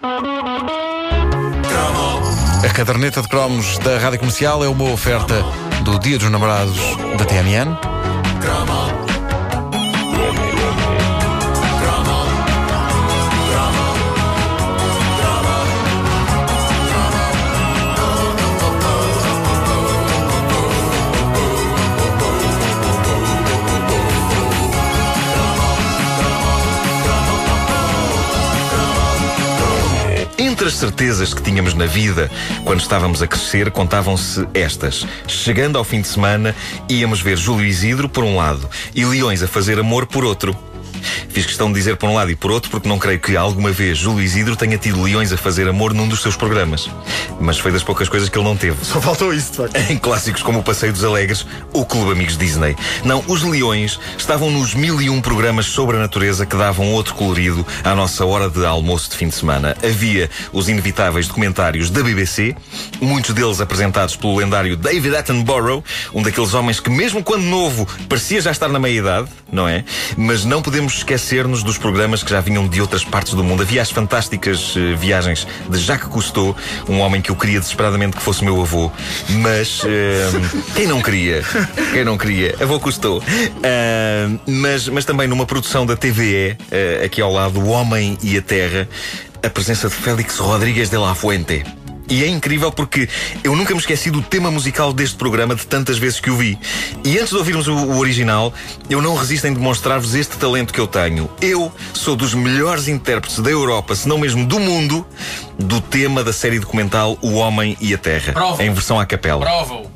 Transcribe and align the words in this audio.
A 0.00 0.18
caderneta 2.72 3.20
de 3.20 3.28
cromos 3.28 3.78
da 3.78 3.98
Rádio 3.98 4.20
Comercial 4.20 4.62
é 4.62 4.68
uma 4.68 4.92
oferta 4.92 5.42
do 5.82 5.98
Dia 5.98 6.18
dos 6.18 6.30
Namorados 6.30 6.78
da 7.18 7.24
TMN. 7.24 7.76
As 30.68 30.74
certezas 30.74 31.32
que 31.32 31.40
tínhamos 31.40 31.72
na 31.72 31.86
vida 31.86 32.30
quando 32.62 32.80
estávamos 32.80 33.22
a 33.22 33.26
crescer, 33.26 33.70
contavam-se 33.70 34.46
estas. 34.52 35.06
Chegando 35.26 35.78
ao 35.78 35.82
fim 35.82 36.02
de 36.02 36.08
semana, 36.08 36.54
íamos 36.90 37.22
ver 37.22 37.38
Júlio 37.38 37.64
Isidro 37.64 38.06
por 38.06 38.22
um 38.22 38.36
lado 38.36 38.68
e 38.94 39.02
Leões 39.02 39.42
a 39.42 39.48
fazer 39.48 39.78
amor 39.78 40.04
por 40.06 40.26
outro. 40.26 40.54
Fiz 41.28 41.46
questão 41.46 41.68
de 41.68 41.74
dizer 41.74 41.96
por 41.96 42.08
um 42.08 42.14
lado 42.14 42.30
e 42.30 42.36
por 42.36 42.50
outro, 42.50 42.70
porque 42.70 42.88
não 42.88 42.98
creio 42.98 43.20
que 43.20 43.36
alguma 43.36 43.70
vez 43.70 43.98
Júlio 43.98 44.22
Isidro 44.22 44.56
tenha 44.56 44.78
tido 44.78 45.02
leões 45.02 45.32
a 45.32 45.36
fazer 45.36 45.68
amor 45.68 45.94
num 45.94 46.08
dos 46.08 46.22
seus 46.22 46.36
programas. 46.36 46.90
Mas 47.40 47.58
foi 47.58 47.70
das 47.70 47.82
poucas 47.82 48.08
coisas 48.08 48.28
que 48.28 48.38
ele 48.38 48.44
não 48.44 48.56
teve. 48.56 48.84
Só 48.84 49.00
faltou 49.00 49.32
isso, 49.32 49.52
de 49.52 49.56
facto. 49.58 49.76
Em 49.90 49.98
clássicos 49.98 50.42
como 50.42 50.60
o 50.60 50.62
Passeio 50.62 50.92
dos 50.92 51.04
Alegres 51.04 51.46
ou 51.72 51.84
Clube 51.84 52.12
Amigos 52.12 52.36
Disney. 52.36 52.76
Não, 53.04 53.22
os 53.28 53.42
leões 53.42 53.98
estavam 54.16 54.50
nos 54.50 54.74
mil 54.74 55.00
e 55.00 55.10
um 55.10 55.20
programas 55.20 55.66
sobre 55.66 55.96
a 55.96 56.00
natureza 56.00 56.46
que 56.46 56.56
davam 56.56 56.92
outro 56.92 57.14
colorido 57.14 57.66
à 57.84 57.94
nossa 57.94 58.24
hora 58.24 58.48
de 58.48 58.64
almoço 58.64 59.10
de 59.10 59.16
fim 59.16 59.28
de 59.28 59.34
semana. 59.34 59.76
Havia 59.82 60.30
os 60.52 60.68
inevitáveis 60.68 61.28
documentários 61.28 61.90
da 61.90 62.02
BBC, 62.02 62.56
muitos 63.00 63.34
deles 63.34 63.60
apresentados 63.60 64.16
pelo 64.16 64.36
lendário 64.36 64.76
David 64.76 65.16
Attenborough, 65.16 65.84
um 66.14 66.22
daqueles 66.22 66.54
homens 66.54 66.80
que, 66.80 66.90
mesmo 66.90 67.22
quando 67.22 67.42
novo, 67.42 67.86
parecia 68.08 68.40
já 68.40 68.50
estar 68.50 68.68
na 68.68 68.78
meia-idade, 68.78 69.28
não 69.52 69.68
é? 69.68 69.84
Mas 70.16 70.44
não 70.44 70.62
podemos 70.62 71.02
esquecer-nos 71.18 71.64
dos 71.64 71.76
programas 71.76 72.22
que 72.22 72.30
já 72.30 72.40
vinham 72.40 72.68
de 72.68 72.80
outras 72.80 73.04
partes 73.04 73.34
do 73.34 73.42
mundo. 73.42 73.62
Havia 73.62 73.82
as 73.82 73.90
fantásticas 73.90 74.76
uh, 74.76 74.96
viagens 74.96 75.46
de 75.68 75.78
Jacques 75.78 76.08
Cousteau, 76.08 76.56
um 76.88 77.00
homem 77.00 77.20
que 77.20 77.28
eu 77.28 77.34
queria 77.34 77.58
desesperadamente 77.58 78.16
que 78.16 78.22
fosse 78.22 78.44
meu 78.44 78.60
avô, 78.60 78.90
mas 79.40 79.82
uh, 79.82 79.86
quem 80.76 80.86
não 80.86 81.02
queria? 81.02 81.42
Quem 81.92 82.04
não 82.04 82.16
queria? 82.16 82.54
Avô 82.60 82.78
Cousteau. 82.78 83.18
Uh, 83.18 84.40
mas, 84.46 84.88
mas 84.88 85.04
também 85.04 85.26
numa 85.26 85.44
produção 85.44 85.84
da 85.84 85.96
TVE, 85.96 86.56
aqui 87.04 87.20
ao 87.20 87.32
lado, 87.32 87.58
O 87.60 87.68
Homem 87.68 88.16
e 88.22 88.38
a 88.38 88.42
Terra, 88.42 88.88
a 89.42 89.50
presença 89.50 89.88
de 89.88 89.94
Félix 89.94 90.38
Rodrigues 90.38 90.88
de 90.88 90.96
la 90.96 91.16
Fuente. 91.16 91.64
E 92.08 92.24
é 92.24 92.26
incrível 92.26 92.72
porque 92.72 93.08
eu 93.44 93.54
nunca 93.54 93.74
me 93.74 93.80
esqueci 93.80 94.10
do 94.10 94.22
tema 94.22 94.50
musical 94.50 94.92
deste 94.92 95.16
programa 95.16 95.54
de 95.54 95.66
tantas 95.66 95.98
vezes 95.98 96.20
que 96.20 96.30
o 96.30 96.36
vi. 96.36 96.58
E 97.04 97.18
antes 97.18 97.30
de 97.30 97.36
ouvirmos 97.36 97.68
o, 97.68 97.74
o 97.74 97.98
original, 97.98 98.52
eu 98.88 99.02
não 99.02 99.14
resisto 99.14 99.46
em 99.46 99.52
demonstrar-vos 99.52 100.14
este 100.14 100.36
talento 100.36 100.72
que 100.72 100.80
eu 100.80 100.86
tenho. 100.86 101.30
Eu 101.40 101.72
sou 101.92 102.16
dos 102.16 102.32
melhores 102.32 102.88
intérpretes 102.88 103.38
da 103.40 103.50
Europa, 103.50 103.94
se 103.94 104.08
não 104.08 104.18
mesmo 104.18 104.46
do 104.46 104.58
mundo, 104.58 105.06
do 105.58 105.80
tema 105.80 106.24
da 106.24 106.32
série 106.32 106.58
documental 106.58 107.18
O 107.20 107.34
Homem 107.34 107.76
e 107.80 107.92
a 107.92 107.98
Terra. 107.98 108.32
Provo. 108.32 108.62
Em 108.62 108.72
versão 108.72 108.98
à 108.98 109.04
capela. 109.04 109.44
Provo. 109.44 109.90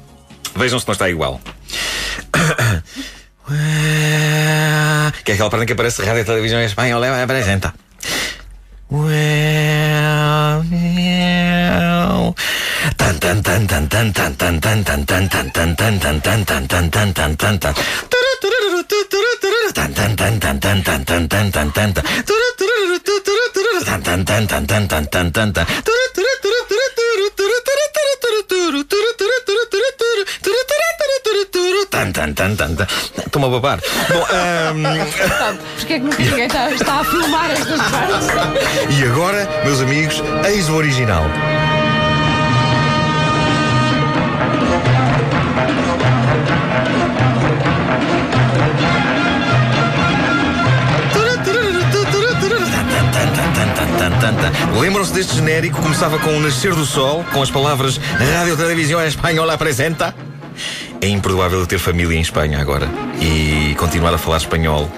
Vejam 0.55 0.79
se 0.79 0.87
não 0.87 0.93
está 0.93 1.09
igual. 1.09 1.41
que 5.25 5.33
é 5.33 5.35
aquela 5.35 5.63
em 5.63 5.67
que 5.67 5.73
aparece 5.73 6.03
Rádio 6.03 6.21
e 6.21 6.25
Televisão 6.25 6.61
Espanhola 6.61 7.23
apresenta. 7.23 7.75
Tan 14.03 14.35
tan 14.35 14.35
tan 14.35 14.59
tan 14.59 14.83
tan 14.83 15.07
tan 15.07 15.29
tan 15.29 15.51
tan 15.51 15.77
tan 15.77 15.77
tan 15.77 16.01
tan 16.01 16.21
tan 16.21 16.45
tan 16.45 16.67
tan 16.67 16.91
tan 16.91 16.91
tan 16.91 17.15
tan 17.15 17.37
tan 17.37 17.59
tan 17.59 17.75
Tan 19.75 19.95
tan 19.95 20.17
tan 20.17 20.41
tan 20.41 20.59
tan 20.59 20.83
tan 20.83 21.05
tan 21.05 21.29
tan 21.29 21.51
tan 21.53 21.71
tan 21.71 21.93
tan 21.93 22.03
tan 24.03 24.25
tan 24.25 24.25
tan 24.27 24.47
tan 24.47 24.67
tan 24.67 24.89
tan 24.89 25.07
tan 25.07 25.31
tan 25.31 25.53
tan 25.55 25.67
Tan 31.93 32.77
Estou-me 33.33 33.47
a 33.47 33.51
babar. 33.51 33.81
Bom, 34.09 34.27
Sabe, 35.39 35.59
Porquê 35.77 35.95
é 35.95 35.99
que 35.99 36.05
nunca 36.05 36.23
ninguém 36.23 36.47
está, 36.47 36.71
está 36.71 37.01
a 37.01 37.05
filmar 37.05 37.51
estas 37.51 37.81
partes? 37.81 38.29
E 38.91 39.05
agora, 39.05 39.49
meus 39.65 39.81
amigos, 39.81 40.23
eis 40.45 40.69
o 40.69 40.75
original. 40.75 41.25
Lembram-se 54.81 55.13
deste 55.13 55.37
genérico? 55.37 55.81
Começava 55.81 56.19
com 56.19 56.37
o 56.37 56.41
Nascer 56.41 56.75
do 56.75 56.85
Sol, 56.85 57.25
com 57.33 57.41
as 57.41 57.51
palavras 57.51 58.01
Rádio 58.35 58.57
Televisão 58.57 59.01
Espanhola 59.05 59.55
apresenta. 59.55 60.15
É 61.01 61.07
imperdoável 61.07 61.67
ter 61.67 61.79
família 61.79 62.17
em 62.17 62.21
Espanha 62.21 62.61
agora 62.61 62.89
e 63.21 63.75
continuar 63.79 64.13
a 64.13 64.19
falar 64.19 64.39
espanhol 64.39 64.91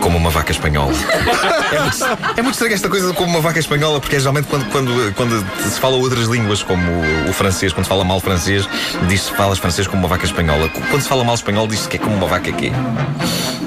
como 0.00 0.16
uma 0.16 0.30
vaca 0.30 0.50
espanhola. 0.50 0.92
é, 1.72 1.78
muito, 1.80 2.04
é 2.38 2.42
muito 2.42 2.54
estranho 2.54 2.74
esta 2.74 2.88
coisa 2.88 3.08
de 3.08 3.12
como 3.14 3.30
uma 3.30 3.40
vaca 3.40 3.58
espanhola, 3.58 4.00
porque 4.00 4.16
é 4.16 4.18
geralmente 4.18 4.48
quando, 4.48 4.64
quando, 4.70 5.14
quando 5.14 5.46
se 5.62 5.78
fala 5.78 5.96
outras 5.96 6.26
línguas, 6.26 6.62
como 6.62 6.82
o, 6.90 7.30
o 7.30 7.32
francês, 7.32 7.72
quando 7.72 7.84
se 7.84 7.90
fala 7.90 8.04
mal 8.04 8.18
francês, 8.20 8.68
diz-se 9.08 9.30
que 9.30 9.36
falas 9.36 9.58
francês 9.58 9.86
como 9.86 10.02
uma 10.02 10.08
vaca 10.08 10.24
espanhola. 10.24 10.68
Quando 10.90 11.02
se 11.02 11.08
fala 11.08 11.22
mal 11.22 11.34
espanhol, 11.34 11.66
diz-se 11.66 11.88
que 11.88 11.96
é 11.96 12.00
como 12.00 12.16
uma 12.16 12.26
vaca 12.26 12.50
quê? 12.50 12.72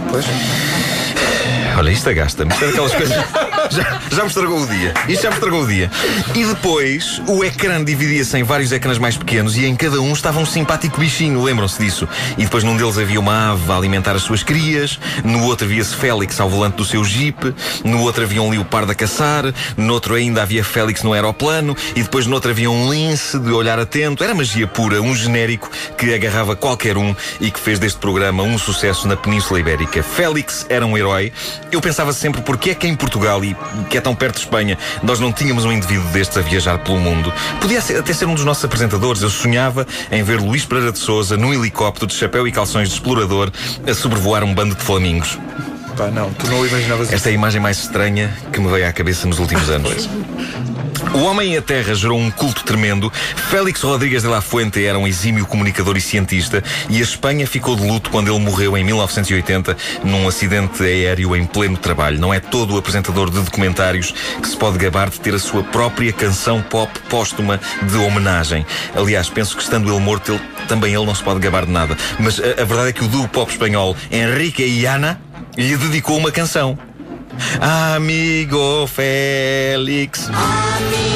Pois. 0.10 0.26
Olha, 1.78 1.90
isto 1.90 2.10
agasta-me. 2.10 2.52
Isto 2.52 2.64
é 2.64 2.68
daquelas 2.68 2.94
coisas. 2.94 3.18
Já, 3.72 4.02
já 4.12 4.22
me 4.22 4.28
estragou 4.28 4.62
o 4.62 4.68
dia. 4.68 4.94
Isto 5.08 5.24
já 5.24 5.30
me 5.30 5.36
estragou 5.36 5.64
o 5.64 5.68
dia. 5.68 5.90
E 6.34 6.46
depois, 6.46 7.22
o 7.28 7.44
ecrã 7.44 7.84
dividia-se 7.84 8.38
em 8.38 8.44
vários 8.44 8.72
ecrãs 8.72 8.98
mais 8.98 9.18
pequenos 9.18 9.58
e 9.58 9.66
em 9.66 9.76
cada 9.76 10.00
um 10.02 10.14
estava 10.14 10.40
um 10.40 10.46
simpático 10.46 11.00
bichinho, 11.00 11.42
lembram-se 11.44 11.82
disso? 11.82 12.08
E 12.38 12.44
depois 12.44 12.64
num 12.64 12.78
deles 12.78 12.98
havia 12.98 13.20
uma 13.20 13.52
ave 13.52 13.72
a 13.72 13.76
alimentar 13.76 14.16
as 14.16 14.22
suas 14.22 14.44
crias, 14.44 15.00
no 15.24 15.44
outro 15.46 15.66
havia-se 15.66 15.96
Félix 15.96 16.40
ao 16.40 16.50
volante 16.50 16.78
do 16.78 16.86
seu 16.86 17.04
jeep, 17.04 17.54
no 17.84 18.02
outro 18.02 18.24
havia 18.24 18.42
um 18.42 18.50
leopardo 18.50 18.92
a 18.92 18.96
caçar, 18.96 19.54
no 19.76 19.94
outro 19.94 20.16
ainda 20.16 20.42
havia 20.42 20.64
Félix 20.64 21.04
no 21.04 21.14
aeroplano 21.14 21.76
e 21.96 22.04
depois 22.04 22.28
no 22.28 22.36
outro 22.36 22.52
havia 22.52 22.70
um 22.70 22.92
lince 22.92 23.40
de 23.40 23.52
olhar 23.52 23.80
atento. 23.80 24.24
Era 24.24 24.34
magia 24.34 24.68
pura, 24.68 25.02
um 25.02 25.16
genérico 25.16 25.70
que 25.98 26.14
agarrava 26.14 26.56
qualquer 26.56 26.98
um 26.98 27.16
e 27.40 27.50
que 27.50 27.60
fez 27.60 27.80
deste 27.80 28.00
programa 28.00 28.44
um 28.44 28.58
sucesso 28.58 29.08
na 29.08 29.16
Península 29.16 29.60
Ibérica. 29.60 30.04
Félix 30.04 30.66
era 30.70 30.86
um 30.86 30.98
herói. 30.98 31.32
Eu 31.72 31.82
pensava 31.82 32.14
sempre 32.14 32.42
porque 32.42 32.72
é 32.72 32.76
que 32.76 32.88
em 32.88 32.96
Portugal 32.96 33.44
e 33.44 33.55
que 33.90 33.98
é 33.98 34.02
tão 34.02 34.16
perto 34.16 34.36
de 34.36 34.42
Espanha 34.42 34.78
nós 35.04 35.20
não 35.20 35.32
tínhamos 35.32 35.66
um 35.66 35.72
indivíduo 35.72 36.08
destes 36.12 36.38
a 36.38 36.42
viajar 36.42 36.78
pelo 36.80 37.00
mundo. 37.00 37.32
Podia 37.60 37.82
ser- 37.82 37.98
até 38.00 38.14
ser 38.14 38.26
um 38.26 38.34
dos 38.36 38.46
nossos 38.46 38.64
apresentadores. 38.66 39.22
Eu 39.22 39.30
sonhava 39.30 39.86
em 40.12 40.24
ver 40.24 40.40
Luís 40.40 40.66
Pereira 40.66 40.92
de 40.92 41.00
Souza 41.00 41.36
num 41.38 41.54
helicóptero 41.54 42.08
de 42.08 42.14
chapéu 42.16 42.48
e 42.48 42.52
calções 42.52 42.90
de 42.90 42.96
explorador 42.96 43.52
a 43.88 43.94
sobrevoar 43.94 44.44
um 44.44 44.54
bando 44.54 44.76
de 44.76 44.82
flamingos. 44.84 45.38
Pá, 45.98 46.08
não, 46.12 46.32
tu 46.34 46.48
não 46.48 46.66
imaginavas 46.66 47.08
isso. 47.08 47.16
Esta 47.16 47.30
é 47.30 47.32
a 47.32 47.36
imagem 47.36 47.62
mais 47.62 47.78
estranha 47.80 48.34
que 48.52 48.60
me 48.60 48.70
veio 48.70 48.88
à 48.88 48.92
cabeça 48.92 49.26
nos 49.28 49.40
últimos 49.40 49.70
anos. 49.70 50.10
O 51.14 51.20
Homem 51.20 51.54
e 51.54 51.58
a 51.58 51.62
Terra 51.62 51.94
gerou 51.96 52.20
um 52.20 52.30
culto 52.30 52.66
tremendo. 52.66 53.10
Félix 53.50 53.82
Rodrigues 53.82 54.24
de 54.24 54.28
la 54.28 54.42
Fuente 54.42 54.84
era 54.84 55.00
um 55.00 55.08
exímio 55.08 55.46
comunicador 55.46 55.96
e 55.96 56.02
cientista 56.02 56.62
e 56.90 56.98
a 56.98 57.02
Espanha 57.02 57.48
ficou 57.48 57.76
de 57.78 57.88
luto 57.88 58.10
quando 58.10 58.30
ele 58.30 58.44
morreu 58.44 58.78
em 58.78 58.84
1980 58.84 59.78
num 60.04 60.28
acidente 60.28 60.84
aéreo 60.84 61.34
em 61.34 61.46
pleno 61.46 61.78
trabalho. 61.78 62.20
Não 62.20 62.34
é 62.34 62.42
todo 62.42 62.76
o 62.76 62.78
apresentador 62.78 63.30
de 63.30 63.40
documentários 63.40 64.14
que 64.42 64.48
se 64.50 64.58
pode 64.58 64.78
gabar 64.78 65.10
de 65.10 65.20
ter 65.22 65.34
a 65.34 65.40
sua 65.40 65.64
própria 65.64 66.12
canção 66.12 66.62
pop 66.62 66.92
póstuma 67.10 67.62
de 67.84 67.96
homenagem. 67.98 68.66
Aliás, 68.94 69.30
penso 69.30 69.56
que 69.56 69.64
estando 69.64 69.90
ele 69.90 70.00
morto, 70.02 70.34
ele- 70.34 70.42
também 70.68 70.94
ele 70.94 71.06
não 71.06 71.16
se 71.16 71.24
pode 71.24 71.40
gabar 71.40 71.66
de 71.66 71.72
nada. 71.72 71.96
Mas 72.20 72.40
a, 72.42 72.62
a 72.62 72.66
verdade 72.66 72.90
é 72.90 72.94
que 72.94 73.06
o 73.06 73.08
duo 73.08 73.28
pop 73.30 73.50
espanhol 73.50 73.96
Enrique 74.12 74.64
e 74.66 74.86
Ana 74.86 75.22
lhe 75.58 75.78
dedicou 75.78 76.18
uma 76.18 76.32
canção. 76.32 76.78
Amigo 77.60 78.88
Félix. 78.88 80.30
Amigo 80.30 81.15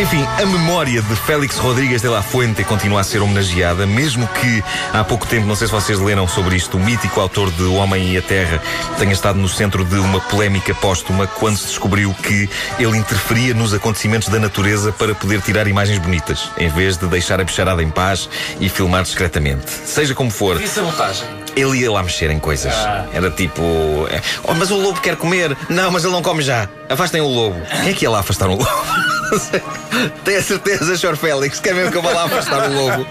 Enfim, 0.00 0.26
a 0.38 0.46
memória 0.46 1.02
de 1.02 1.14
Félix 1.14 1.58
Rodrigues 1.58 2.00
de 2.00 2.08
la 2.08 2.22
Fuente 2.22 2.64
continua 2.64 3.02
a 3.02 3.04
ser 3.04 3.20
homenageada, 3.20 3.86
mesmo 3.86 4.26
que 4.28 4.64
há 4.94 5.04
pouco 5.04 5.26
tempo, 5.26 5.46
não 5.46 5.54
sei 5.54 5.66
se 5.66 5.72
vocês 5.74 5.98
leram 5.98 6.26
sobre 6.26 6.56
isto, 6.56 6.78
o 6.78 6.80
mítico 6.80 7.20
autor 7.20 7.50
de 7.50 7.64
O 7.64 7.74
Homem 7.74 8.14
e 8.14 8.16
a 8.16 8.22
Terra 8.22 8.62
tenha 8.98 9.12
estado 9.12 9.38
no 9.38 9.46
centro 9.46 9.84
de 9.84 9.96
uma 9.96 10.18
polémica 10.18 10.74
póstuma 10.74 11.26
quando 11.26 11.58
se 11.58 11.66
descobriu 11.66 12.14
que 12.22 12.48
ele 12.78 12.96
interferia 12.96 13.52
nos 13.52 13.74
acontecimentos 13.74 14.30
da 14.30 14.38
natureza 14.38 14.90
para 14.90 15.14
poder 15.14 15.42
tirar 15.42 15.66
imagens 15.66 15.98
bonitas, 15.98 16.48
em 16.56 16.70
vez 16.70 16.96
de 16.96 17.06
deixar 17.06 17.38
a 17.38 17.44
bicharada 17.44 17.82
em 17.82 17.90
paz 17.90 18.26
e 18.58 18.70
filmar 18.70 19.02
discretamente. 19.02 19.70
Seja 19.84 20.14
como 20.14 20.30
for. 20.30 20.58
E 20.62 20.66
sabotagem? 20.66 21.28
Ele 21.54 21.80
ia 21.80 21.92
lá 21.92 22.02
mexer 22.02 22.30
em 22.30 22.38
coisas. 22.38 22.72
Era 23.12 23.30
tipo. 23.30 23.62
é, 24.10 24.22
Oh, 24.44 24.54
mas 24.54 24.70
o 24.70 24.80
lobo 24.80 24.98
quer 25.00 25.16
comer. 25.16 25.54
Não, 25.68 25.90
mas 25.90 26.04
ele 26.04 26.12
não 26.14 26.22
come 26.22 26.42
já. 26.42 26.68
Afastem 26.88 27.20
o 27.20 27.26
lobo. 27.28 27.60
Quem 27.82 27.90
é 27.90 27.92
que 27.92 28.04
ia 28.06 28.10
lá 28.10 28.20
afastar 28.20 28.48
o 28.48 28.52
lobo? 28.52 29.19
Tenho 30.24 30.38
a 30.38 30.42
certeza, 30.42 30.96
Sr. 30.96 31.16
Félix, 31.16 31.60
quer 31.60 31.74
mesmo 31.74 31.90
que 31.92 31.98
eu 31.98 32.02
vá 32.02 32.10
lá 32.10 32.24
afastar 32.24 32.70
o 32.70 32.74
lobo? 32.74 33.06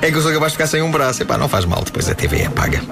É 0.00 0.10
que 0.10 0.16
eu 0.16 0.22
sou 0.22 0.32
capaz 0.32 0.52
de 0.52 0.56
ficar 0.58 0.66
sem 0.66 0.82
um 0.82 0.90
braço. 0.90 1.22
Epá, 1.22 1.38
não 1.38 1.48
faz 1.48 1.64
mal, 1.64 1.82
depois 1.84 2.08
a 2.08 2.14
TV 2.14 2.42
é 2.42 2.48
paga. 2.48 2.82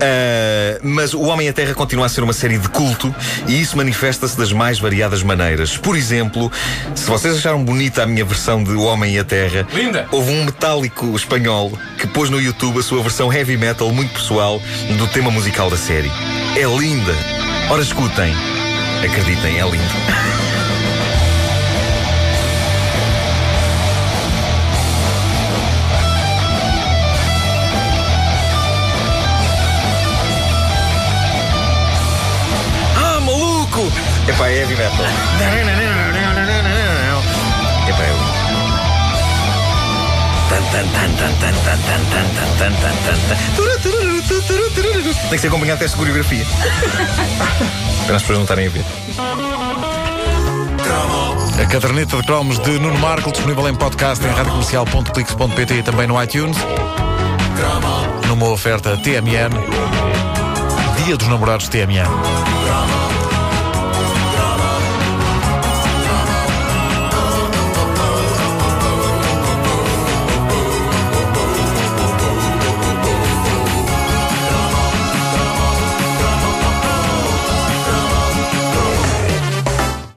Ah, 0.00 0.78
mas 0.82 1.14
O 1.14 1.22
Homem 1.22 1.46
e 1.46 1.50
a 1.50 1.52
Terra 1.52 1.74
continua 1.74 2.06
a 2.06 2.08
ser 2.08 2.22
uma 2.22 2.32
série 2.32 2.58
de 2.58 2.68
culto 2.68 3.14
e 3.46 3.60
isso 3.60 3.76
manifesta-se 3.76 4.36
das 4.36 4.52
mais 4.52 4.78
variadas 4.78 5.22
maneiras. 5.22 5.76
Por 5.76 5.96
exemplo, 5.96 6.50
se 6.94 7.06
vocês 7.06 7.36
acharam 7.36 7.62
bonita 7.64 8.02
a 8.02 8.06
minha 8.06 8.24
versão 8.24 8.62
de 8.62 8.72
O 8.72 8.82
Homem 8.82 9.14
e 9.14 9.18
a 9.18 9.24
Terra, 9.24 9.66
Linda. 9.72 10.06
houve 10.10 10.32
um 10.32 10.44
metálico 10.44 11.14
espanhol 11.14 11.72
que 11.98 12.06
pôs 12.06 12.30
no 12.30 12.40
YouTube 12.40 12.78
a 12.78 12.82
sua 12.82 13.02
versão 13.02 13.32
heavy 13.32 13.56
metal 13.56 13.90
muito 13.92 14.12
pessoal 14.14 14.60
do 14.98 15.06
tema 15.08 15.30
musical 15.30 15.70
da 15.70 15.76
série. 15.76 16.10
É 16.56 16.64
linda. 16.78 17.14
Ora, 17.70 17.82
escutem. 17.82 18.34
Acreditem, 19.04 19.60
é 19.60 19.64
lindo. 19.64 20.44
Epá, 34.26 34.48
é 34.48 34.60
heavy 34.60 34.76
metal. 34.76 35.04
Epá, 37.88 38.02
é 38.02 38.12
lindo. 38.12 38.34
Tem 45.14 45.30
que 45.30 45.38
ser 45.38 45.48
acompanhado 45.48 45.84
a 45.84 45.88
coreografia. 45.90 46.46
Para 48.06 48.16
as 48.16 48.22
pessoas 48.22 48.38
não 48.38 48.44
estarem 48.44 48.66
a 48.66 48.70
ver. 48.70 48.84
A 51.60 51.66
caderneta 51.66 52.16
de 52.16 52.22
cromos 52.22 52.58
de 52.58 52.78
Nuno 52.78 52.98
Marco, 52.98 53.30
disponível 53.30 53.68
em 53.68 53.74
podcast 53.74 54.24
em 54.24 54.30
radiocomercial.clix.pt 54.30 55.74
e 55.74 55.82
também 55.82 56.06
no 56.06 56.22
iTunes. 56.22 56.56
Numa 58.28 58.48
oferta 58.48 58.96
TMN. 58.96 59.50
Dia 61.04 61.16
dos 61.16 61.28
Namorados 61.28 61.68
TMN. 61.68 62.08